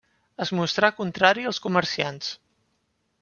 [0.45, 2.31] Es mostrà contrari als comerciants.